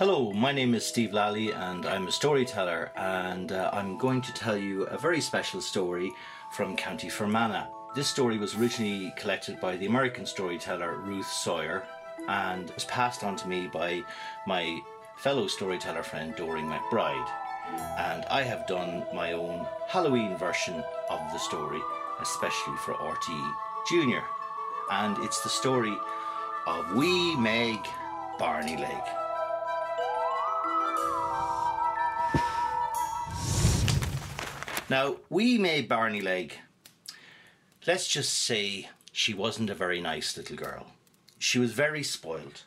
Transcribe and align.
Hello, 0.00 0.32
my 0.32 0.50
name 0.50 0.74
is 0.74 0.86
Steve 0.86 1.12
Lally 1.12 1.52
and 1.52 1.84
I'm 1.84 2.08
a 2.08 2.10
storyteller 2.10 2.90
and 2.96 3.52
uh, 3.52 3.68
I'm 3.70 3.98
going 3.98 4.22
to 4.22 4.32
tell 4.32 4.56
you 4.56 4.84
a 4.84 4.96
very 4.96 5.20
special 5.20 5.60
story 5.60 6.10
from 6.52 6.74
County 6.74 7.10
Fermanagh. 7.10 7.66
This 7.94 8.08
story 8.08 8.38
was 8.38 8.54
originally 8.54 9.12
collected 9.18 9.60
by 9.60 9.76
the 9.76 9.84
American 9.84 10.24
storyteller 10.24 10.96
Ruth 11.00 11.30
Sawyer 11.30 11.84
and 12.28 12.70
was 12.70 12.86
passed 12.86 13.22
on 13.24 13.36
to 13.36 13.46
me 13.46 13.66
by 13.66 14.02
my 14.46 14.80
fellow 15.18 15.46
storyteller 15.46 16.02
friend 16.02 16.34
Doreen 16.34 16.64
McBride. 16.64 17.28
And 17.98 18.24
I 18.30 18.40
have 18.40 18.66
done 18.66 19.04
my 19.14 19.32
own 19.32 19.66
Halloween 19.86 20.34
version 20.38 20.82
of 21.10 21.20
the 21.30 21.38
story, 21.38 21.82
especially 22.22 22.78
for 22.78 22.94
RTE 22.94 23.52
Junior. 23.86 24.22
And 24.90 25.18
it's 25.18 25.42
the 25.42 25.50
story 25.50 25.94
of 26.66 26.94
Wee 26.94 27.36
Meg 27.36 27.86
Barney. 28.38 28.78
Now, 34.90 35.18
we 35.28 35.56
Meg 35.56 35.88
Barnileg, 35.88 36.50
let's 37.86 38.08
just 38.08 38.36
say 38.36 38.88
she 39.12 39.32
wasn't 39.32 39.70
a 39.70 39.74
very 39.74 40.00
nice 40.00 40.36
little 40.36 40.56
girl. 40.56 40.88
She 41.38 41.60
was 41.60 41.74
very 41.74 42.02
spoiled, 42.02 42.64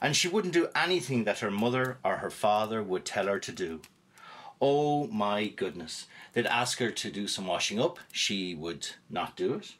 and 0.00 0.16
she 0.16 0.26
wouldn't 0.26 0.54
do 0.54 0.70
anything 0.74 1.24
that 1.24 1.40
her 1.40 1.50
mother 1.50 1.98
or 2.02 2.16
her 2.16 2.30
father 2.30 2.82
would 2.82 3.04
tell 3.04 3.26
her 3.26 3.38
to 3.40 3.52
do. 3.52 3.82
Oh 4.58 5.06
my 5.08 5.48
goodness. 5.48 6.06
They'd 6.32 6.46
ask 6.46 6.78
her 6.78 6.90
to 6.90 7.10
do 7.10 7.28
some 7.28 7.46
washing 7.46 7.78
up, 7.78 7.98
she 8.10 8.54
would 8.54 8.88
not 9.10 9.36
do 9.36 9.52
it. 9.52 9.74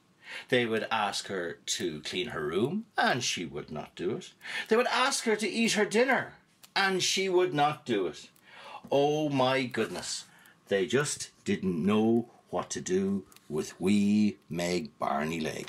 They 0.51 0.67
would 0.67 0.87
ask 0.91 1.29
her 1.29 1.61
to 1.65 2.03
clean 2.03 2.27
her 2.27 2.45
room, 2.45 2.85
and 2.99 3.25
she 3.25 3.47
would 3.47 3.71
not 3.71 3.95
do 3.95 4.17
it. 4.17 4.35
They 4.69 4.77
would 4.77 4.89
ask 4.89 5.25
her 5.25 5.37
to 5.37 5.49
eat 5.49 5.73
her 5.73 5.87
dinner, 5.87 6.35
and 6.75 7.03
she 7.03 7.31
would 7.31 7.55
not 7.55 7.87
do 7.87 8.07
it. 8.07 8.29
Oh 8.93 9.31
my 9.31 9.63
goodness. 9.63 10.27
They 10.69 10.87
just 10.87 11.31
didn't 11.45 11.85
know 11.85 12.31
what 12.51 12.71
to 12.71 12.81
do 12.81 13.25
with 13.49 13.81
wee 13.81 14.39
Meg 14.49 14.91
Barnileg. 14.99 15.69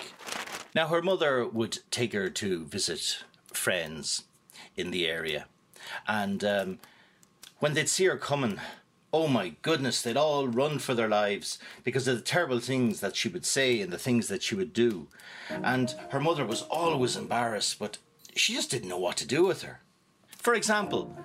Now, 0.73 0.87
her 0.87 1.01
mother 1.01 1.45
would 1.47 1.79
take 1.91 2.13
her 2.13 2.29
to 2.29 2.65
visit 2.65 3.23
friends 3.53 4.23
in 4.75 4.91
the 4.91 5.07
area, 5.07 5.47
and 6.07 6.43
um, 6.43 6.79
when 7.59 7.73
they'd 7.73 7.89
see 7.89 8.05
her 8.05 8.17
coming, 8.17 8.59
oh 9.13 9.27
my 9.27 9.55
goodness, 9.61 10.01
they'd 10.01 10.17
all 10.17 10.47
run 10.47 10.79
for 10.79 10.93
their 10.93 11.07
lives 11.07 11.59
because 11.83 12.07
of 12.07 12.17
the 12.17 12.21
terrible 12.21 12.59
things 12.59 12.99
that 12.99 13.15
she 13.15 13.29
would 13.29 13.45
say 13.45 13.81
and 13.81 13.91
the 13.91 13.97
things 13.97 14.27
that 14.27 14.43
she 14.43 14.55
would 14.55 14.73
do. 14.73 15.07
And 15.49 15.95
her 16.09 16.19
mother 16.19 16.45
was 16.45 16.63
always 16.63 17.15
embarrassed, 17.15 17.79
but 17.79 17.97
she 18.35 18.53
just 18.53 18.69
didn't 18.69 18.89
know 18.89 18.99
what 18.99 19.17
to 19.17 19.27
do 19.27 19.45
with 19.45 19.63
her. 19.63 19.81
For 20.37 20.53
example, 20.53 21.17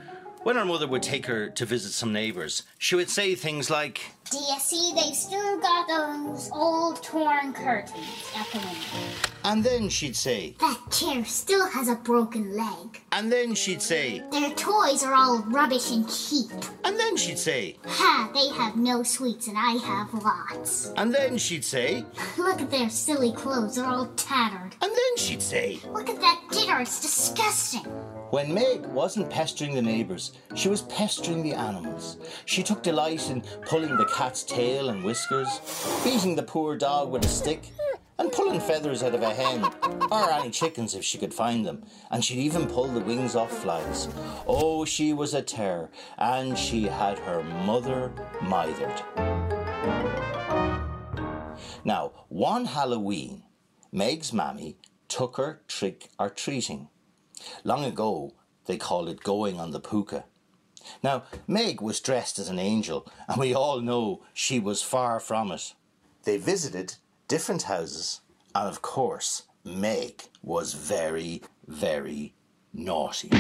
when 0.45 0.57
her 0.57 0.65
mother 0.65 0.87
would 0.89 1.03
take 1.03 1.27
her 1.27 1.49
to 1.51 1.65
visit 1.65 1.93
some 1.93 2.13
neighbours, 2.13 2.63
she 2.79 2.95
would 2.95 3.11
say 3.11 3.35
things 3.35 3.71
like, 3.71 4.01
Do 4.31 4.39
you 4.39 4.59
see 4.59 4.93
they've 4.95 5.15
still 5.15 5.61
got 5.61 5.87
those 5.89 6.51
old 6.53 7.03
torn 7.03 7.53
curtains 7.53 8.31
at 8.37 8.47
the 8.53 8.59
window? 8.59 9.19
and 9.45 9.65
then 9.65 9.89
she'd 9.89 10.15
say, 10.17 10.55
That 10.61 10.79
chair 10.91 11.25
still 11.25 11.67
has 11.69 11.89
a 11.89 11.95
broken 11.97 12.57
leg. 12.57 13.01
and 13.13 13.31
then 13.31 13.55
she'd 13.55 13.83
say, 13.83 14.23
Their 14.31 14.51
toys 14.51 15.03
are 15.05 15.15
all 15.15 15.39
rubbish 15.49 15.91
and 15.91 16.09
cheap. 16.09 16.51
and 16.85 16.99
then 16.99 17.17
she'd 17.17 17.39
say, 17.39 17.77
Ha, 17.87 18.31
they 18.35 18.49
have 18.57 18.77
no 18.77 19.03
sweets 19.03 19.47
and 19.49 19.57
I 19.59 19.73
have 19.85 20.13
lots. 20.15 20.93
and 20.97 21.15
then 21.15 21.39
she'd 21.39 21.65
say, 21.65 22.05
Look 22.37 22.61
at 22.61 22.71
their 22.71 22.91
silly 22.91 23.33
clothes, 23.33 23.77
they're 23.77 23.85
all 23.87 24.07
tattered. 24.17 24.73
and 24.81 24.91
then 24.93 25.17
she'd 25.17 25.43
say. 25.43 25.81
Look 25.93 26.09
at 26.09 26.21
that 26.21 26.41
dinner, 26.51 26.81
it's 26.81 27.01
disgusting. 27.01 27.87
When 28.33 28.55
Meg 28.55 28.87
wasn't 28.87 29.29
pestering 29.29 29.75
the 29.75 29.83
neighbours, 29.83 30.33
she 30.55 30.71
was 30.71 30.81
pestering 30.81 31.43
the 31.43 31.53
animals. 31.53 32.17
She 32.47 32.63
took 32.63 32.83
delight 32.83 33.29
in 33.29 33.43
pulling 33.67 33.95
the 33.99 34.07
cat's 34.07 34.43
tail 34.43 34.89
and 34.89 35.05
whiskers, 35.05 36.01
beating 36.03 36.35
the 36.35 36.43
poor 36.43 36.79
dog 36.79 37.11
with 37.11 37.27
a 37.27 37.29
stick, 37.29 37.63
and 38.19 38.33
pulling 38.33 38.59
feathers 38.59 39.03
out 39.03 39.15
of 39.15 39.21
a 39.21 39.35
hen, 39.35 39.71
or 40.11 40.31
any 40.31 40.49
chickens 40.49 40.95
if 40.95 41.05
she 41.05 41.19
could 41.19 41.35
find 41.35 41.67
them, 41.67 41.85
and 42.11 42.25
she'd 42.25 42.39
even 42.39 42.67
pull 42.67 42.89
the 42.89 43.01
wings 43.01 43.37
off 43.37 43.53
flies. 43.53 44.09
Oh, 44.47 44.87
she 44.87 45.13
was 45.13 45.35
a 45.35 45.43
terror, 45.43 45.91
and 46.17 46.57
she 46.57 46.85
had 46.85 47.19
her 47.19 47.43
mother 47.43 48.13
mithered. 48.41 49.03
Now, 51.85 52.13
one 52.31 52.65
Halloween, 52.65 53.43
Meg's 53.93 54.33
mammy 54.33 54.79
took 55.07 55.37
her 55.37 55.61
trick 55.69 56.09
or 56.19 56.31
treating. 56.31 56.89
Long 57.65 57.85
ago, 57.85 58.33
they 58.67 58.77
called 58.77 59.09
it 59.09 59.23
going 59.23 59.59
on 59.59 59.71
the 59.71 59.81
puka. 59.81 60.25
Now, 61.03 61.25
Meg 61.47 61.81
was 61.81 62.01
dressed 62.01 62.39
as 62.39 62.49
an 62.49 62.59
angel, 62.59 63.07
and 63.29 63.39
we 63.39 63.55
all 63.55 63.81
know 63.81 64.23
she 64.33 64.59
was 64.59 64.83
far 64.83 65.21
from 65.21 65.53
it. 65.53 65.75
They 66.25 66.37
visited 66.37 66.97
different 67.29 67.63
houses, 67.63 68.21
and 68.55 68.69
of 68.69 68.83
course, 68.83 69.45
Meg 69.65 70.25
was 70.43 70.75
very, 70.75 71.43
very 71.67 72.35
naughty. 72.73 73.31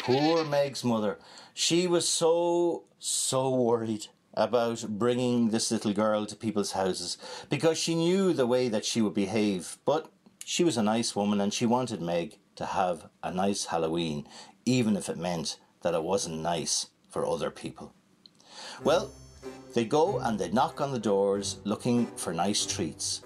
Poor 0.00 0.44
Meg's 0.44 0.82
mother. 0.82 1.18
She 1.54 1.86
was 1.86 2.08
so, 2.08 2.84
so 2.98 3.54
worried 3.54 4.06
about 4.34 4.84
bringing 4.88 5.50
this 5.50 5.70
little 5.70 5.92
girl 5.92 6.24
to 6.26 6.34
people's 6.34 6.72
houses 6.72 7.18
because 7.50 7.78
she 7.78 7.94
knew 7.94 8.32
the 8.32 8.46
way 8.46 8.68
that 8.68 8.84
she 8.84 9.02
would 9.02 9.14
behave. 9.14 9.78
But 9.84 10.10
she 10.44 10.64
was 10.64 10.76
a 10.76 10.82
nice 10.82 11.14
woman 11.14 11.40
and 11.40 11.52
she 11.52 11.66
wanted 11.66 12.00
Meg 12.00 12.38
to 12.56 12.66
have 12.66 13.08
a 13.22 13.32
nice 13.32 13.66
Halloween, 13.66 14.26
even 14.64 14.96
if 14.96 15.08
it 15.08 15.18
meant 15.18 15.58
that 15.82 15.94
it 15.94 16.02
wasn't 16.02 16.40
nice 16.40 16.86
for 17.10 17.26
other 17.26 17.50
people. 17.50 17.92
Well, 18.84 19.12
they 19.74 19.84
go 19.84 20.18
and 20.18 20.38
they 20.38 20.50
knock 20.50 20.80
on 20.80 20.92
the 20.92 20.98
doors 20.98 21.58
looking 21.64 22.06
for 22.16 22.32
nice 22.32 22.66
treats. 22.66 23.22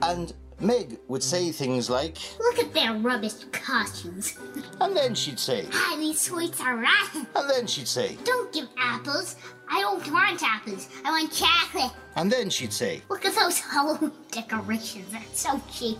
And 0.00 0.32
Meg 0.60 0.98
would 1.08 1.22
say 1.22 1.50
things 1.50 1.90
like, 1.90 2.16
Look 2.38 2.58
at 2.58 2.72
their 2.72 2.94
rubbish 2.94 3.34
costumes. 3.50 4.38
and 4.80 4.96
then 4.96 5.14
she'd 5.14 5.38
say, 5.38 5.66
Ah, 5.72 5.96
these 5.98 6.20
sweets 6.20 6.60
are 6.60 6.76
rotten. 6.76 7.26
and 7.34 7.50
then 7.50 7.66
she'd 7.66 7.88
say, 7.88 8.16
Don't 8.24 8.52
give 8.52 8.68
apples. 8.78 9.36
I 9.68 9.80
don't 9.80 10.12
want 10.12 10.42
apples. 10.42 10.88
I 11.04 11.10
want 11.10 11.32
chocolate. 11.32 11.92
and 12.16 12.30
then 12.30 12.48
she'd 12.50 12.72
say, 12.72 13.02
Look 13.08 13.24
at 13.24 13.34
those 13.34 13.58
Halloween 13.72 14.12
decorations. 14.30 15.10
They're 15.10 15.22
so 15.32 15.60
cheap. 15.70 15.98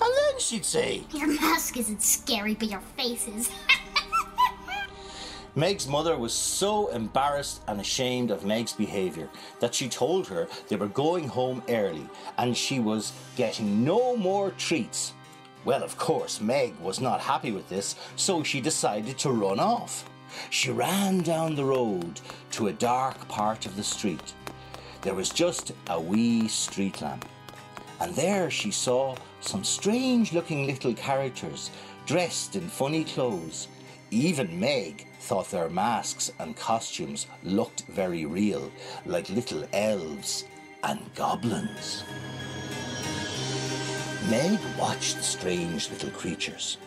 And 0.00 0.12
then 0.16 0.40
she'd 0.40 0.64
say. 0.64 1.04
Your 1.12 1.28
mask 1.40 1.76
isn't 1.76 2.02
scary, 2.02 2.54
but 2.54 2.70
your 2.70 2.80
face 2.96 3.28
is. 3.28 3.50
Meg's 5.56 5.88
mother 5.88 6.16
was 6.16 6.32
so 6.32 6.88
embarrassed 6.88 7.62
and 7.66 7.80
ashamed 7.80 8.30
of 8.30 8.44
Meg's 8.44 8.72
behaviour 8.72 9.28
that 9.58 9.74
she 9.74 9.88
told 9.88 10.28
her 10.28 10.46
they 10.68 10.76
were 10.76 10.86
going 10.86 11.26
home 11.26 11.62
early 11.68 12.08
and 12.38 12.56
she 12.56 12.78
was 12.78 13.12
getting 13.34 13.84
no 13.84 14.16
more 14.16 14.52
treats. 14.52 15.12
Well, 15.64 15.82
of 15.82 15.98
course, 15.98 16.40
Meg 16.40 16.78
was 16.78 17.00
not 17.00 17.20
happy 17.20 17.50
with 17.50 17.68
this, 17.68 17.96
so 18.16 18.42
she 18.42 18.60
decided 18.60 19.18
to 19.18 19.30
run 19.30 19.58
off. 19.58 20.08
She 20.50 20.70
ran 20.70 21.18
down 21.18 21.56
the 21.56 21.64
road 21.64 22.20
to 22.52 22.68
a 22.68 22.72
dark 22.72 23.28
part 23.28 23.66
of 23.66 23.76
the 23.76 23.82
street. 23.82 24.32
There 25.02 25.14
was 25.14 25.30
just 25.30 25.72
a 25.88 26.00
wee 26.00 26.46
street 26.46 27.02
lamp, 27.02 27.26
and 28.00 28.14
there 28.14 28.50
she 28.50 28.70
saw 28.70 29.16
some 29.40 29.64
strange 29.64 30.32
looking 30.32 30.66
little 30.66 30.94
characters 30.94 31.70
dressed 32.06 32.56
in 32.56 32.68
funny 32.68 33.04
clothes. 33.04 33.68
Even 34.10 34.58
Meg 34.58 35.06
thought 35.20 35.50
their 35.50 35.68
masks 35.68 36.32
and 36.38 36.56
costumes 36.56 37.26
looked 37.44 37.84
very 37.88 38.26
real, 38.26 38.70
like 39.06 39.28
little 39.30 39.64
elves 39.72 40.44
and 40.82 41.00
goblins. 41.14 42.04
Meg 44.28 44.58
watched 44.78 45.16
the 45.16 45.22
strange 45.22 45.90
little 45.90 46.10
creatures, 46.10 46.78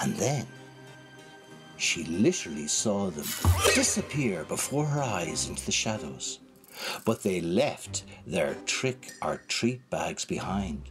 and 0.00 0.14
then 0.16 0.46
she 1.76 2.04
literally 2.04 2.66
saw 2.66 3.10
them 3.10 3.26
disappear 3.74 4.44
before 4.44 4.86
her 4.86 5.02
eyes 5.02 5.48
into 5.48 5.64
the 5.64 5.72
shadows. 5.72 6.40
But 7.04 7.22
they 7.22 7.40
left 7.40 8.04
their 8.26 8.54
trick 8.66 9.12
or 9.22 9.42
treat 9.48 9.88
bags 9.90 10.24
behind. 10.24 10.90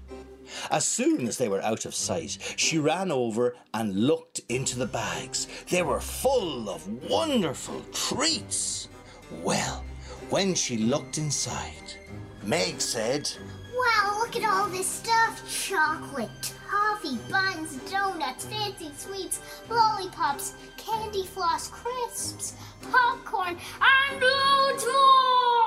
As 0.71 0.85
soon 0.85 1.27
as 1.27 1.38
they 1.38 1.47
were 1.47 1.61
out 1.61 1.85
of 1.85 1.95
sight, 1.95 2.38
she 2.55 2.77
ran 2.77 3.11
over 3.11 3.55
and 3.73 4.07
looked 4.07 4.41
into 4.50 4.77
the 4.77 4.85
bags. 4.85 5.47
They 5.69 5.81
were 5.81 6.00
full 6.00 6.69
of 6.69 6.88
wonderful 7.09 7.81
treats. 7.91 8.89
Well, 9.41 9.83
when 10.29 10.55
she 10.55 10.77
looked 10.77 11.17
inside, 11.17 11.94
Meg 12.44 12.79
said, 12.81 13.29
Wow, 13.73 14.17
look 14.19 14.35
at 14.35 14.47
all 14.47 14.67
this 14.67 14.88
stuff 14.88 15.41
chocolate, 15.50 16.53
toffee, 16.69 17.17
buns, 17.29 17.77
donuts, 17.91 18.45
fancy 18.45 18.91
sweets, 18.97 19.39
lollipops, 19.69 20.53
candy 20.77 21.25
floss, 21.25 21.69
crisps, 21.69 22.56
popcorn, 22.91 23.57
and 23.81 24.21
loads 24.21 24.85
more! 24.85 25.62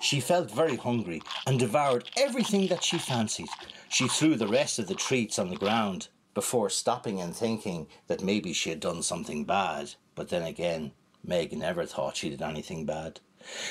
She 0.00 0.20
felt 0.20 0.50
very 0.50 0.76
hungry 0.76 1.22
and 1.46 1.58
devoured 1.58 2.10
everything 2.16 2.68
that 2.68 2.84
she 2.84 2.98
fancied. 2.98 3.48
She 3.88 4.08
threw 4.08 4.36
the 4.36 4.48
rest 4.48 4.78
of 4.78 4.86
the 4.86 4.94
treats 4.94 5.38
on 5.38 5.50
the 5.50 5.56
ground, 5.56 6.08
before 6.38 6.70
stopping 6.70 7.20
and 7.20 7.34
thinking 7.34 7.88
that 8.06 8.22
maybe 8.22 8.52
she 8.52 8.70
had 8.70 8.78
done 8.78 9.02
something 9.02 9.44
bad. 9.44 9.92
But 10.14 10.28
then 10.28 10.42
again, 10.42 10.92
Meg 11.24 11.52
never 11.52 11.84
thought 11.84 12.16
she 12.16 12.30
did 12.30 12.42
anything 12.42 12.86
bad. 12.86 13.18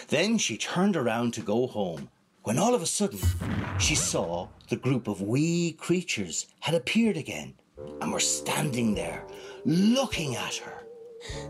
Then 0.09 0.38
she 0.38 0.57
turned 0.57 0.97
around 0.97 1.33
to 1.35 1.41
go 1.41 1.68
home 1.68 2.09
when 2.44 2.59
all 2.59 2.75
of 2.75 2.81
a 2.81 2.85
sudden 2.85 3.19
she 3.80 3.95
saw 3.95 4.50
the 4.68 4.75
group 4.75 5.07
of 5.07 5.21
wee 5.21 5.77
creatures 5.80 6.47
had 6.59 6.75
appeared 6.75 7.15
again 7.15 7.53
and 8.01 8.12
were 8.12 8.19
standing 8.19 8.95
there 8.95 9.23
looking 9.63 10.35
at 10.35 10.56
her. 10.57 10.86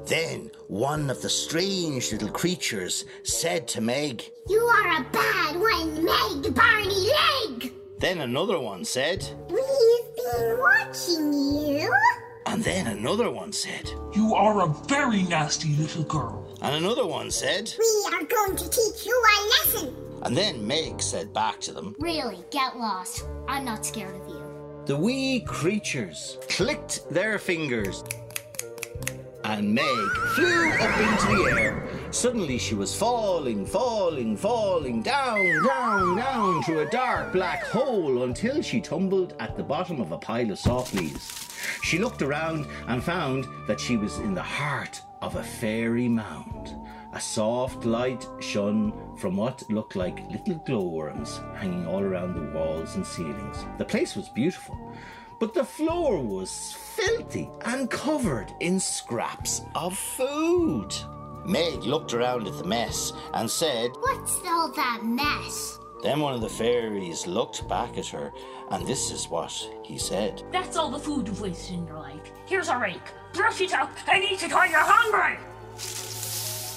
Then 0.06 0.52
one 0.68 1.10
of 1.10 1.22
the 1.22 1.30
strange 1.30 2.12
little 2.12 2.30
creatures 2.30 3.06
said 3.24 3.68
to 3.70 3.82
Meg, 3.82 4.24
You 4.48 4.60
are 4.62 5.02
a 5.02 5.06
bad 5.12 5.56
one, 5.60 6.04
Meg 6.06 6.56
Barney 6.56 7.10
Leg! 7.50 7.74
Then 8.00 8.22
another 8.22 8.60
one 8.60 8.86
said, 8.86 9.28
We've 9.50 10.16
been 10.16 10.58
watching 10.60 11.34
you. 11.34 11.92
and 12.46 12.64
then 12.64 12.88
another 12.88 13.30
one 13.32 13.52
said, 13.52 13.90
You 14.14 14.34
are 14.36 14.62
a 14.62 14.74
very 14.88 15.24
nasty 15.24 15.76
little 15.76 16.04
girl. 16.04 16.48
and 16.62 16.76
another 16.76 17.06
one 17.08 17.32
said, 17.32 17.74
We 17.78 18.14
are 18.16 18.24
going 18.24 18.56
to 18.56 18.70
teach 18.70 19.06
you 19.06 19.24
a 19.26 19.38
lesson. 19.50 19.96
and 20.24 20.38
then 20.38 20.66
Meg 20.66 21.02
said 21.02 21.34
back 21.34 21.60
to 21.62 21.72
them, 21.74 21.96
Really, 22.00 22.38
get 22.52 22.78
lost. 22.78 23.26
I'm 23.48 23.66
not 23.66 23.86
scared 23.86 24.16
of 24.16 24.28
you. 24.28 24.44
The 24.86 24.96
wee 24.98 25.42
creatures 25.42 26.38
clicked 26.48 27.10
their 27.10 27.38
fingers, 27.40 28.04
and 29.48 29.74
Meg 29.74 30.12
flew 30.36 30.70
up 30.72 31.00
into 31.00 31.36
the 31.38 31.62
air. 31.62 31.88
Suddenly, 32.12 32.58
she 32.58 32.76
was 32.76 32.94
falling, 32.94 33.66
falling, 33.66 34.36
falling 34.36 35.02
down, 35.02 35.64
down, 35.66 36.18
down 36.18 36.64
through 36.64 36.82
a 36.82 36.90
dark 36.90 37.32
black 37.32 37.64
hole 37.64 38.24
until 38.24 38.62
she 38.62 38.82
tumbled 38.82 39.36
at 39.40 39.56
the 39.56 39.64
bottom 39.64 40.02
of 40.02 40.12
a 40.12 40.18
pile 40.18 40.52
of 40.52 40.60
soft 40.60 40.94
leaves. 40.94 41.48
She 41.82 41.98
looked 41.98 42.22
around 42.22 42.68
and 42.88 43.02
found 43.02 43.46
that 43.68 43.80
she 43.80 43.96
was 43.96 44.20
in 44.20 44.34
the 44.34 44.44
heart 44.44 45.02
of 45.22 45.38
a 45.38 45.44
fairy 45.44 46.10
mound. 46.10 46.76
A 47.14 47.22
soft 47.22 47.86
light 47.86 48.28
shone 48.42 49.16
from 49.16 49.38
what 49.38 49.64
looked 49.70 49.96
like 49.96 50.30
little 50.30 50.62
glowworms 50.66 51.40
hanging 51.56 51.88
all 51.88 52.04
around 52.04 52.36
the 52.36 52.58
walls 52.58 52.96
and 52.96 53.08
ceilings. 53.08 53.66
The 53.78 53.86
place 53.86 54.14
was 54.18 54.28
beautiful, 54.28 54.78
but 55.40 55.54
the 55.54 55.64
floor 55.64 56.22
was 56.22 56.76
filthy 57.08 57.50
and 57.66 57.90
covered 57.90 58.54
in 58.60 58.80
scraps 58.80 59.62
of 59.76 59.98
food. 59.98 60.94
Meg 61.46 61.84
looked 61.84 62.14
around 62.14 62.48
at 62.48 62.58
the 62.58 62.64
mess 62.64 63.14
and 63.34 63.50
said, 63.50 63.92
What's 64.00 64.40
all 64.46 64.72
that 64.74 65.02
mess? 65.04 65.80
Then 66.04 66.20
one 66.20 66.34
of 66.34 66.42
the 66.42 66.50
fairies 66.50 67.26
looked 67.26 67.68
back 67.68 67.98
at 67.98 68.08
her, 68.08 68.32
and 68.72 68.86
this 68.86 69.12
is 69.12 69.30
what 69.30 69.52
he 69.84 69.98
said. 69.98 70.44
That's 70.52 70.76
all 70.76 70.92
the 70.92 71.00
food 71.00 71.28
you've 71.28 71.42
wasted 71.42 71.76
in 71.76 71.88
your 71.88 71.98
life. 71.98 72.32
Here's 72.46 72.70
a 72.70 72.78
rake. 72.78 73.14
Brush 73.34 73.62
it 73.62 73.74
up 73.74 73.92
and 74.12 74.24
eat 74.24 74.44
it 74.44 74.52
while 74.52 74.70
you're 74.70 74.80
hungry. 74.80 75.40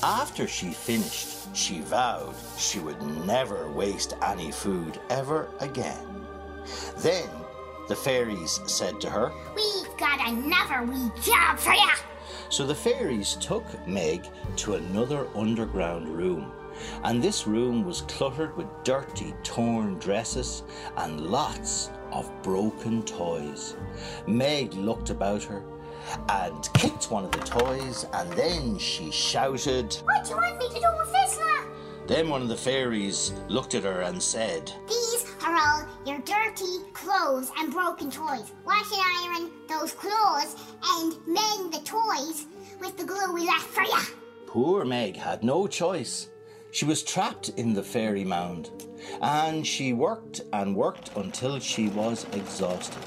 After 0.02 0.46
she 0.46 0.70
finished, 0.70 1.54
she 1.54 1.80
vowed 1.80 2.34
she 2.56 2.78
would 2.78 3.02
never 3.26 3.70
waste 3.72 4.14
any 4.22 4.50
food 4.52 5.00
ever 5.10 5.48
again. 5.58 6.24
Then 6.98 7.28
the 7.90 7.96
fairies 7.96 8.60
said 8.66 9.00
to 9.00 9.10
her, 9.10 9.32
We've 9.56 9.96
got 9.96 10.24
another 10.24 10.84
wee 10.84 11.10
job 11.20 11.58
for 11.58 11.74
ya. 11.74 11.90
So 12.48 12.64
the 12.64 12.74
fairies 12.74 13.34
took 13.40 13.64
Meg 13.84 14.28
to 14.58 14.76
another 14.76 15.26
underground 15.34 16.08
room, 16.08 16.52
and 17.02 17.20
this 17.20 17.48
room 17.48 17.84
was 17.84 18.02
cluttered 18.02 18.56
with 18.56 18.68
dirty, 18.84 19.34
torn 19.42 19.98
dresses 19.98 20.62
and 20.98 21.20
lots 21.20 21.90
of 22.12 22.30
broken 22.44 23.02
toys. 23.02 23.74
Meg 24.28 24.72
looked 24.74 25.10
about 25.10 25.42
her 25.42 25.64
and 26.28 26.72
kicked 26.74 27.10
one 27.10 27.24
of 27.24 27.32
the 27.32 27.38
toys, 27.40 28.06
and 28.12 28.30
then 28.34 28.78
she 28.78 29.10
shouted. 29.10 29.96
What 30.04 30.24
do 30.24 30.30
you 30.30 30.36
want 30.36 30.58
me 30.58 30.68
to 30.68 30.74
do 30.74 30.86
with 30.96 31.10
this? 31.10 31.40
Then 32.10 32.28
one 32.28 32.42
of 32.42 32.48
the 32.48 32.56
fairies 32.56 33.32
looked 33.46 33.76
at 33.76 33.84
her 33.84 34.00
and 34.00 34.20
said, 34.20 34.72
These 34.88 35.19
all 35.48 35.86
your 36.06 36.18
dirty 36.20 36.78
clothes 36.92 37.50
and 37.58 37.72
broken 37.72 38.10
toys. 38.10 38.52
Wash 38.64 38.92
and 38.92 39.02
iron 39.36 39.50
those 39.68 39.92
clothes 39.92 40.56
and 40.96 41.14
mend 41.26 41.72
the 41.72 41.80
toys 41.84 42.46
with 42.80 42.96
the 42.96 43.04
glue 43.04 43.32
we 43.32 43.46
left 43.46 43.66
for 43.66 43.82
ya. 43.82 44.00
Poor 44.46 44.84
Meg 44.84 45.16
had 45.16 45.42
no 45.44 45.66
choice. 45.66 46.28
She 46.72 46.84
was 46.84 47.02
trapped 47.02 47.48
in 47.50 47.74
the 47.74 47.82
fairy 47.82 48.24
mound, 48.24 48.70
and 49.22 49.66
she 49.66 49.92
worked 49.92 50.40
and 50.52 50.76
worked 50.76 51.10
until 51.16 51.58
she 51.58 51.88
was 51.88 52.26
exhausted. 52.32 53.02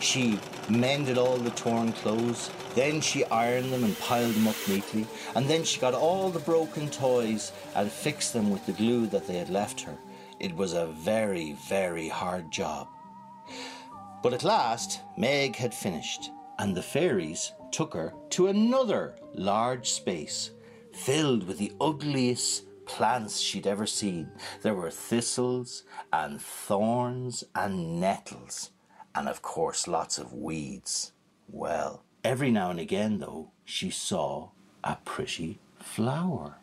She 0.00 0.38
mended 0.68 1.16
all 1.16 1.36
the 1.36 1.50
torn 1.50 1.92
clothes, 1.92 2.50
then 2.74 3.00
she 3.00 3.24
ironed 3.26 3.72
them 3.72 3.84
and 3.84 3.98
piled 4.00 4.34
them 4.34 4.48
up 4.48 4.56
neatly, 4.68 5.06
and 5.34 5.48
then 5.48 5.64
she 5.64 5.80
got 5.80 5.94
all 5.94 6.30
the 6.30 6.40
broken 6.40 6.90
toys 6.90 7.52
and 7.74 7.90
fixed 7.90 8.32
them 8.32 8.50
with 8.50 8.66
the 8.66 8.72
glue 8.72 9.06
that 9.06 9.26
they 9.26 9.38
had 9.38 9.50
left 9.50 9.80
her. 9.82 9.96
It 10.38 10.54
was 10.54 10.72
a 10.72 10.86
very, 10.86 11.52
very 11.68 12.08
hard 12.08 12.50
job. 12.50 12.88
But 14.22 14.32
at 14.32 14.44
last, 14.44 15.00
Meg 15.16 15.56
had 15.56 15.74
finished, 15.74 16.30
and 16.58 16.76
the 16.76 16.82
fairies 16.82 17.52
took 17.70 17.94
her 17.94 18.12
to 18.30 18.48
another 18.48 19.16
large 19.34 19.90
space 19.90 20.50
filled 20.92 21.46
with 21.46 21.58
the 21.58 21.72
ugliest 21.80 22.64
plants 22.86 23.38
she'd 23.38 23.66
ever 23.66 23.86
seen. 23.86 24.30
There 24.62 24.74
were 24.74 24.90
thistles 24.90 25.84
and 26.12 26.40
thorns 26.40 27.44
and 27.54 28.00
nettles, 28.00 28.70
and 29.14 29.28
of 29.28 29.42
course, 29.42 29.86
lots 29.86 30.18
of 30.18 30.32
weeds. 30.32 31.12
Well, 31.48 32.02
every 32.24 32.50
now 32.50 32.70
and 32.70 32.80
again, 32.80 33.18
though, 33.18 33.50
she 33.64 33.90
saw 33.90 34.50
a 34.82 34.96
pretty 35.04 35.58
flower. 35.80 36.56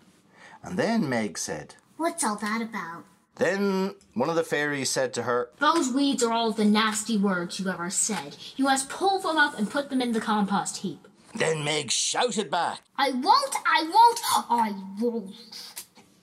And 0.64 0.78
then 0.78 1.10
Meg 1.10 1.38
said, 1.38 1.76
What's 1.98 2.24
all 2.24 2.38
that 2.38 2.62
about? 2.62 3.06
Then 3.35 3.95
one 4.13 4.30
of 4.30 4.35
the 4.35 4.44
fairies 4.44 4.89
said 4.89 5.13
to 5.15 5.24
her, 5.24 5.50
Those 5.59 5.91
weeds 5.91 6.21
are 6.24 6.31
all 6.31 6.51
the 6.51 6.65
nasty 6.65 7.18
words 7.18 7.59
you 7.59 7.68
ever 7.69 7.89
said. 7.89 8.38
You 8.56 8.65
must 8.65 8.89
pull 8.89 9.19
them 9.19 9.38
up 9.38 9.57
and 9.57 9.69
put 9.69 9.89
them 9.89 10.01
in 10.01 10.12
the 10.12 10.21
compost 10.21 10.77
heap. 10.77 11.07
Then 11.35 11.63
Meg 11.63 11.89
shouted 11.89 12.51
back. 12.51 12.81
I 12.95 13.09
won't, 13.09 13.56
I 13.65 13.83
won't, 13.83 14.19
I 14.50 14.74
won't. 15.01 15.33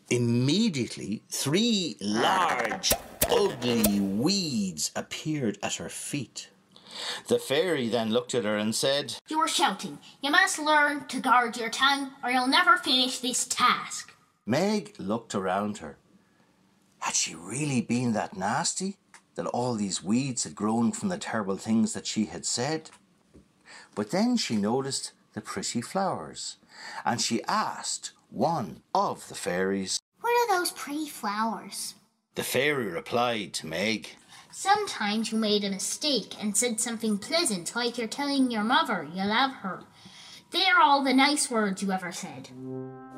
Immediately, 0.09 1.23
three 1.29 1.97
large, 2.01 2.93
ugly 3.29 3.99
weeds 3.99 4.93
appeared 4.95 5.59
at 5.63 5.75
her 5.75 5.89
feet. 5.89 6.51
The 7.29 7.39
fairy 7.39 7.89
then 7.89 8.11
looked 8.11 8.35
at 8.35 8.45
her 8.45 8.57
and 8.57 8.75
said, 8.75 9.17
You 9.29 9.41
are 9.41 9.49
shouting. 9.49 9.99
You 10.23 10.31
must 10.31 10.59
learn 10.59 11.07
to 11.07 11.21
guard 11.21 11.57
your 11.57 11.71
tongue 11.71 12.13
or 12.23 12.31
you'll 12.31 12.49
never 12.49 12.77
finish 12.77 13.19
this 13.19 13.47
task. 13.47 14.15
Meg 14.47 14.95
looked 14.99 15.35
around 15.35 15.79
her. 15.79 15.97
Had 17.01 17.15
she 17.15 17.35
really 17.35 17.81
been 17.81 18.13
that 18.13 18.37
nasty? 18.37 18.97
That 19.35 19.47
all 19.47 19.75
these 19.75 20.03
weeds 20.03 20.45
had 20.45 20.55
grown 20.55 20.93
from 20.93 21.09
the 21.09 21.19
terrible 21.19 21.57
things 21.57 21.93
that 21.93 22.07
she 22.07 22.27
had 22.27 22.45
said? 22.45 22.91
But 23.95 24.11
then 24.11 24.37
she 24.37 24.57
noticed 24.57 25.13
the 25.33 25.41
pretty 25.41 25.81
flowers, 25.81 26.57
and 27.05 27.21
she 27.21 27.43
asked 27.45 28.13
one 28.31 28.83
of 28.95 29.29
the 29.29 29.35
fairies. 29.35 30.01
What 30.21 30.31
are 30.31 30.59
those 30.59 30.73
pretty 30.73 31.09
flowers? 31.09 31.95
The 32.35 32.43
fairy 32.43 32.87
replied 32.87 33.55
to 33.55 33.67
Meg, 33.67 34.09
Sometimes 34.53 35.33
you 35.33 35.39
made 35.39 35.65
a 35.65 35.71
mistake 35.71 36.35
and 36.43 36.57
said 36.57 36.81
something 36.81 37.19
pleasant, 37.19 37.75
like 37.75 37.99
you're 37.99 38.09
telling 38.09 38.51
your 38.51 38.65
mother 38.65 39.09
you 39.15 39.25
love 39.25 39.53
her. 39.53 39.85
They're 40.51 40.81
all 40.83 41.05
the 41.05 41.15
nice 41.15 41.51
words 41.51 41.83
you 41.83 41.93
ever 41.93 42.11
said. 42.11 42.51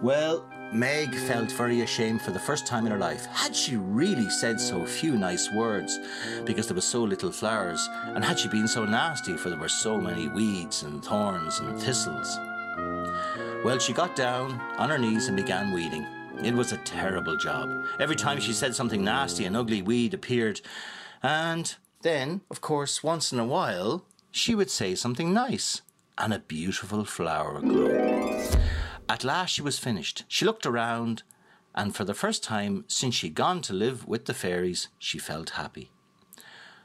Well, 0.03 0.47
Meg 0.73 1.15
felt 1.15 1.53
very 1.53 1.83
ashamed 1.83 2.23
for 2.23 2.31
the 2.31 2.39
first 2.39 2.67
time 2.67 2.87
in 2.87 2.93
her 2.93 2.99
life. 2.99 3.27
Had 3.27 3.55
she 3.55 3.77
really 3.77 4.31
said 4.31 4.59
so 4.59 4.87
few 4.87 5.19
nice 5.19 5.51
words 5.53 5.99
because 6.47 6.67
there 6.67 6.75
was 6.75 6.87
so 6.87 7.03
little 7.03 7.31
flowers? 7.31 7.87
And 8.07 8.25
had 8.25 8.39
she 8.39 8.49
been 8.49 8.67
so 8.67 8.87
nasty 8.87 9.37
for 9.37 9.51
there 9.51 9.59
were 9.59 9.69
so 9.69 10.01
many 10.01 10.29
weeds 10.29 10.83
and 10.83 11.05
thorns 11.05 11.61
and 11.61 11.79
thistles? 11.79 12.39
Well, 13.63 13.79
she 13.79 13.93
got 13.93 14.17
down 14.17 14.59
on 14.79 14.89
her 14.89 14.99
knees 14.99 15.29
and 15.29 15.37
began 15.37 15.75
weeding. 15.75 16.07
It 16.43 16.55
was 16.55 16.73
a 16.73 16.79
terrible 16.79 17.37
job. 17.37 17.85
Every 18.01 18.17
time 18.17 18.41
she 18.41 18.55
said 18.55 18.75
something 18.75 19.05
nasty, 19.05 19.45
an 19.45 19.55
ugly 19.55 19.83
weed 19.83 20.15
appeared. 20.15 20.63
And 21.23 21.75
then, 22.01 22.41
of 22.51 22.63
course, 22.63 23.05
once 23.05 23.31
in 23.31 23.39
a 23.39 23.45
while, 23.45 24.07
she 24.31 24.55
would 24.55 24.71
say 24.71 24.95
something 24.95 25.35
nice, 25.35 25.83
and 26.17 26.33
a 26.33 26.39
beautiful 26.39 27.05
flower 27.05 27.61
grow. 27.61 28.02
At 29.13 29.25
last 29.25 29.51
she 29.51 29.61
was 29.61 29.79
finished. 29.79 30.25
She 30.27 30.47
looked 30.47 30.65
around, 30.65 31.23
and 31.75 31.95
for 31.95 32.03
the 32.03 32.15
first 32.15 32.43
time 32.43 32.87
since 32.89 33.15
she'd 33.15 33.35
gone 33.35 33.61
to 33.61 33.75
live 33.75 34.09
with 34.09 34.25
the 34.25 34.33
fairies, 34.33 34.89
she 34.99 35.19
felt 35.19 35.51
happy. 35.51 35.91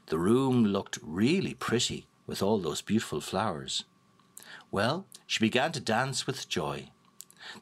The 0.08 0.18
room 0.18 0.62
looked 0.62 0.98
really 1.00 1.54
pretty 1.54 2.06
with 2.26 2.42
all 2.42 2.58
those 2.58 2.82
beautiful 2.82 3.22
flowers. 3.22 3.84
Well, 4.70 5.06
she 5.26 5.40
began 5.40 5.72
to 5.72 5.80
dance 5.80 6.26
with 6.26 6.50
joy. 6.50 6.90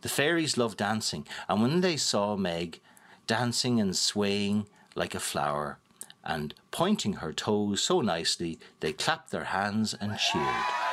The 0.03 0.09
fairies 0.09 0.59
loved 0.59 0.79
dancing, 0.79 1.29
and 1.49 1.63
when 1.63 1.81
they 1.81 1.97
saw 1.97 2.35
Meg 2.35 2.81
dancing 3.29 3.81
and 3.81 3.95
swaying 3.95 4.67
like 4.97 5.15
a 5.15 5.21
flower, 5.21 5.79
and 6.25 6.55
pointing 6.73 7.13
her 7.23 7.33
toes 7.33 7.85
so 7.85 8.01
nicely, 8.01 8.59
they 8.81 8.93
clapped 8.93 9.31
their 9.31 9.45
hands 9.45 9.95
and 9.95 10.19
cheered. 10.19 10.86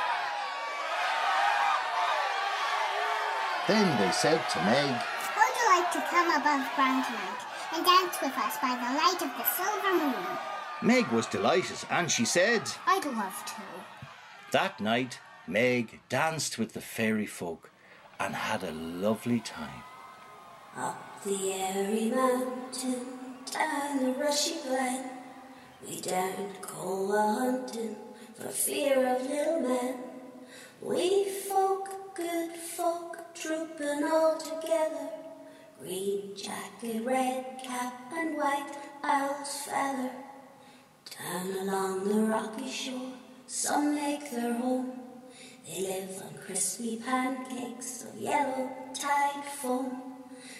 Then 3.67 3.97
they 3.97 4.11
said 4.11 4.41
to 4.49 4.59
Meg, 4.63 5.01
Would 5.37 5.55
you 5.55 5.69
like 5.69 5.91
to 5.93 6.01
come 6.09 6.29
above 6.29 6.75
ground 6.75 7.05
tonight 7.05 7.41
and 7.73 7.85
dance 7.85 8.17
with 8.21 8.37
us 8.37 8.57
by 8.61 8.75
the 8.75 8.97
light 8.97 9.21
of 9.21 9.31
the 9.37 9.45
silver 9.45 10.03
moon? 10.03 10.37
Meg 10.81 11.07
was 11.13 11.27
delighted, 11.27 11.77
and 11.89 12.11
she 12.11 12.25
said, 12.25 12.63
I'd 12.85 13.05
love 13.05 13.45
to. 13.45 13.61
That 14.51 14.81
night, 14.81 15.19
Meg 15.47 16.01
danced 16.09 16.59
with 16.59 16.73
the 16.73 16.81
fairy 16.81 17.25
folk 17.25 17.71
and 18.19 18.35
had 18.35 18.63
a 18.63 18.71
lovely 18.71 19.39
time. 19.39 19.83
Up 20.75 21.23
the 21.23 21.53
airy 21.53 22.09
mountain, 22.09 23.05
down 23.49 24.03
the 24.03 24.11
rushy 24.19 24.55
glen, 24.67 25.09
we 25.87 26.01
don't 26.01 26.61
go 26.61 27.13
a 27.13 27.33
hunting 27.39 27.95
for 28.35 28.49
fear 28.49 29.15
of 29.15 29.21
little 29.21 29.61
men. 29.61 29.95
Wee 30.81 31.29
folk, 31.29 32.13
good 32.13 32.51
folk, 32.55 33.12
trooping 33.43 34.03
all 34.05 34.37
together, 34.37 35.09
green 35.77 36.33
jacket, 36.33 37.03
red 37.03 37.43
cap, 37.61 37.93
and 38.13 38.37
white 38.37 38.71
owl's 39.03 39.63
feather. 39.63 40.11
Down 41.19 41.67
along 41.67 42.07
the 42.07 42.21
rocky 42.21 42.71
shore, 42.71 43.11
some 43.45 43.95
make 43.95 44.31
their 44.31 44.53
home. 44.53 44.93
They 45.67 45.81
live 45.81 46.21
on 46.21 46.39
crispy 46.45 47.01
pancakes 47.05 48.05
of 48.05 48.17
yellow 48.17 48.69
tide 48.93 49.43
foam. 49.43 50.01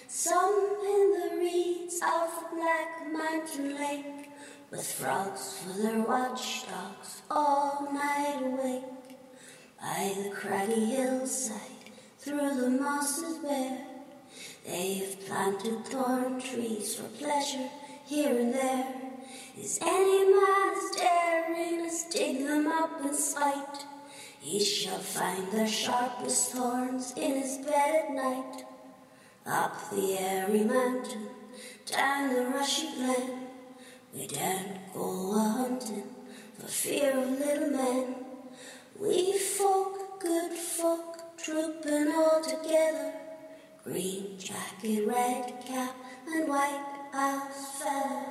Some 0.06 0.76
in 0.86 1.14
the 1.20 1.36
reeds 1.38 1.94
of 1.94 2.28
the 2.34 2.56
black 2.56 3.10
mountain 3.10 3.78
lake, 3.78 4.30
with 4.70 4.86
frogs 4.86 5.58
for 5.58 5.80
their 5.80 6.00
watchdogs 6.00 7.22
all 7.30 7.88
night 7.94 8.42
awake. 8.42 9.16
By 9.80 10.14
the 10.22 10.30
craggy 10.30 10.84
hillside, 10.84 11.73
through 12.24 12.58
the 12.58 12.70
mosses 12.70 13.36
bare, 13.38 13.78
they 14.64 14.94
have 14.94 15.26
planted 15.26 15.84
thorn 15.84 16.40
trees 16.40 16.96
for 16.96 17.06
pleasure 17.22 17.68
here 18.06 18.34
and 18.40 18.54
there. 18.54 18.94
Is 19.58 19.78
any 19.82 20.24
man 20.32 20.74
daring 20.96 21.86
as 21.86 22.04
dig 22.04 22.46
them 22.46 22.66
up 22.66 23.04
in 23.04 23.12
spite? 23.12 23.84
He 24.40 24.64
shall 24.64 25.00
find 25.00 25.52
the 25.52 25.66
sharpest 25.66 26.52
thorns 26.52 27.12
in 27.14 27.42
his 27.42 27.58
bed 27.58 28.04
at 28.04 28.14
night. 28.14 28.64
Up 29.44 29.90
the 29.90 30.18
airy 30.18 30.64
mountain, 30.64 31.28
down 31.84 32.34
the 32.34 32.46
rushy 32.46 32.88
glen, 32.96 33.48
we 34.14 34.26
don't 34.28 34.78
go 34.94 35.34
a 35.34 35.38
hunting 35.40 36.04
for 36.58 36.68
fear 36.68 37.10
of 37.18 37.38
little 37.38 37.70
men. 37.70 38.14
Wee 38.98 39.36
folk, 39.36 40.20
good 40.20 40.52
folk, 40.52 41.03
trooping 41.44 42.08
all 42.08 42.42
together, 42.42 43.12
green 43.84 44.38
jacket, 44.38 45.06
red 45.06 45.62
cap, 45.66 45.94
and 46.26 46.48
white 46.48 46.82
owl's 47.12 47.82
feather. 47.82 48.24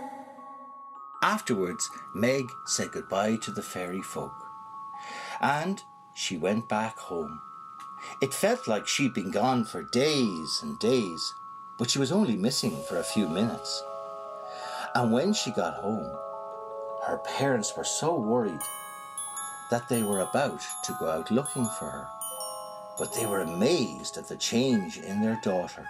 Afterwards, 1.22 1.88
Meg 2.16 2.46
said 2.66 2.92
goodbye 2.92 3.36
to 3.36 3.52
the 3.52 3.62
fairy 3.62 4.02
folk. 4.02 4.34
And 5.42 5.80
she 6.16 6.38
went 6.38 6.68
back 6.68 6.98
home. 6.98 7.40
It 8.20 8.34
felt 8.34 8.68
like 8.68 8.88
she'd 8.88 9.14
been 9.14 9.30
gone 9.30 9.64
for 9.64 9.84
days 9.84 10.60
and 10.64 10.80
days, 10.80 11.34
but 11.78 11.92
she 11.92 12.00
was 12.00 12.12
only 12.12 12.36
missing 12.36 12.76
for 12.90 12.98
a 12.98 13.04
few 13.04 13.30
minutes. 13.30 13.84
And 14.96 15.14
when 15.14 15.34
she 15.34 15.52
got 15.52 15.76
home, 15.76 16.18
her 17.06 17.20
parents 17.38 17.78
were 17.78 17.84
so 17.84 18.16
worried 18.20 18.62
that 19.70 19.88
they 19.88 20.02
were 20.02 20.22
about 20.22 20.62
to 20.86 20.98
go 21.00 21.10
out 21.10 21.30
looking 21.30 21.66
for 21.78 21.86
her. 21.86 22.08
But 22.98 23.14
they 23.14 23.26
were 23.26 23.42
amazed 23.42 24.18
at 24.18 24.28
the 24.28 24.36
change 24.36 24.98
in 24.98 25.22
their 25.22 25.40
daughter, 25.42 25.90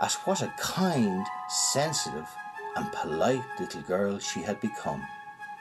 at 0.00 0.12
what 0.24 0.42
a 0.42 0.52
kind, 0.58 1.26
sensitive, 1.72 2.28
and 2.76 2.90
polite 2.92 3.44
little 3.58 3.82
girl 3.82 4.18
she 4.18 4.40
had 4.40 4.60
become. 4.60 5.06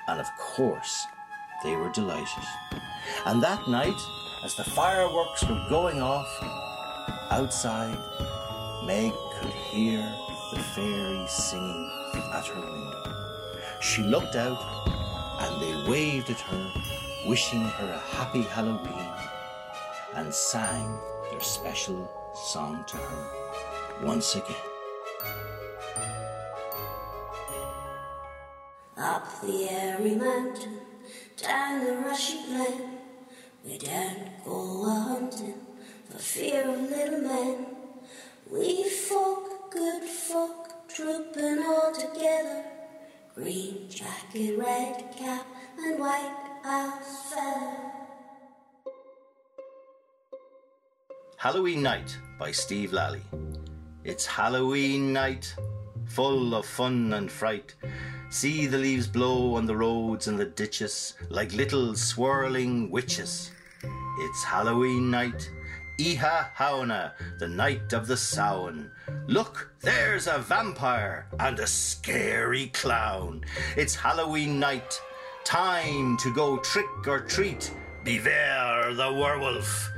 And 0.07 0.19
of 0.19 0.27
course, 0.37 1.05
they 1.63 1.75
were 1.75 1.91
delighted. 1.91 2.43
And 3.25 3.43
that 3.43 3.67
night, 3.67 3.99
as 4.45 4.55
the 4.55 4.63
fireworks 4.63 5.43
were 5.43 5.65
going 5.69 6.01
off, 6.01 6.29
outside, 7.29 7.97
Meg 8.85 9.11
could 9.35 9.51
hear 9.51 9.99
the 10.53 10.59
fairies 10.59 11.31
singing 11.31 11.91
at 12.33 12.47
her 12.47 12.61
window. 12.61 13.13
She 13.81 14.01
looked 14.03 14.35
out 14.35 14.61
and 15.41 15.61
they 15.61 15.89
waved 15.89 16.29
at 16.29 16.39
her, 16.39 16.71
wishing 17.27 17.61
her 17.61 17.91
a 17.91 18.15
happy 18.15 18.43
Halloween, 18.43 19.13
and 20.15 20.33
sang 20.33 20.97
their 21.29 21.41
special 21.41 22.09
song 22.35 22.83
to 22.87 22.97
her 22.97 24.05
once 24.05 24.35
again. 24.35 24.55
Up 28.97 29.41
the 29.41 29.69
airy 29.69 30.15
mountain, 30.15 30.79
down 31.37 31.85
the 31.85 31.93
rushy 31.97 32.39
glen, 32.45 32.97
we 33.63 33.77
don't 33.77 34.43
go 34.43 34.85
a 34.85 34.89
hunting 34.89 35.53
for 36.09 36.17
fear 36.17 36.67
of 36.69 36.81
little 36.89 37.21
men. 37.21 37.65
Wee 38.51 38.89
folk, 38.89 39.71
good 39.71 40.03
folk, 40.03 40.87
trooping 40.89 41.59
all 41.59 41.93
together, 41.93 42.65
green 43.35 43.89
jacket, 43.89 44.57
red 44.57 45.15
cap, 45.17 45.45
and 45.77 45.99
white 45.99 46.35
owl's 46.65 47.33
feather. 47.33 47.88
Halloween 51.39 51.81
Night 51.81 52.17
by 52.37 52.51
Steve 52.51 52.91
Lally. 52.91 53.21
It's 54.03 54.25
Halloween 54.25 55.13
night, 55.13 55.55
full 56.05 56.53
of 56.53 56.65
fun 56.65 57.13
and 57.13 57.31
fright. 57.31 57.75
See 58.29 58.67
the 58.67 58.77
leaves 58.77 59.07
blow 59.07 59.55
on 59.55 59.65
the 59.65 59.77
roads 59.77 60.27
and 60.27 60.37
the 60.37 60.47
ditches 60.47 61.13
like 61.29 61.53
little 61.53 61.95
swirling 61.95 62.91
witches. 62.91 63.51
It's 64.19 64.43
Halloween 64.43 65.09
night, 65.09 65.49
Oíche 65.97 66.53
Shamhna, 66.55 67.13
the 67.39 67.47
night 67.47 67.93
of 67.93 68.05
the 68.05 68.17
Samhain. 68.17 68.91
Look, 69.27 69.71
there's 69.79 70.27
a 70.27 70.39
vampire 70.39 71.25
and 71.39 71.57
a 71.59 71.67
scary 71.67 72.67
clown. 72.67 73.45
It's 73.77 73.95
Halloween 73.95 74.59
night, 74.59 74.99
time 75.45 76.17
to 76.17 76.33
go 76.33 76.57
trick 76.57 77.07
or 77.07 77.21
treat. 77.21 77.73
Beware 78.03 78.93
the 78.93 79.13
werewolf. 79.13 79.89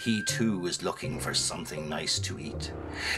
He 0.00 0.22
too 0.22 0.66
is 0.66 0.82
looking 0.82 1.20
for 1.20 1.34
something 1.34 1.86
nice 1.86 2.18
to 2.20 2.38
eat. 2.38 2.72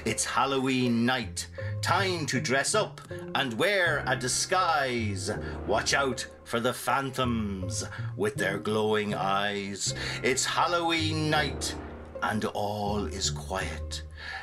It's 0.04 0.24
Halloween 0.24 1.06
night, 1.06 1.46
time 1.80 2.26
to 2.26 2.40
dress 2.40 2.74
up 2.74 3.00
and 3.36 3.56
wear 3.56 4.02
a 4.04 4.16
disguise. 4.16 5.30
Watch 5.68 5.94
out 5.94 6.26
for 6.42 6.58
the 6.58 6.72
phantoms 6.72 7.84
with 8.16 8.34
their 8.34 8.58
glowing 8.58 9.14
eyes. 9.14 9.94
It's 10.24 10.44
Halloween 10.44 11.30
night 11.30 11.72
and 12.20 12.46
all 12.46 13.06
is 13.06 13.30
quiet. 13.30 14.02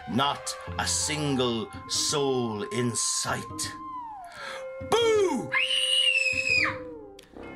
Not 0.09 0.55
a 0.77 0.87
single 0.87 1.69
soul 1.89 2.63
in 2.71 2.95
sight. 2.95 3.73
Boo! 4.89 5.51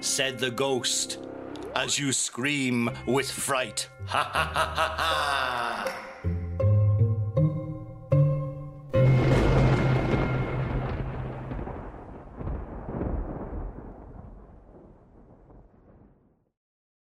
said 0.02 0.40
the 0.40 0.52
ghost 0.52 1.20
as 1.76 2.00
you 2.00 2.12
scream 2.12 2.90
with 3.06 3.30
fright. 3.30 3.88
Ha 4.06 4.24
ha 4.24 4.52
ha 4.54 4.74
ha 4.76 4.96
ha! 4.98 6.13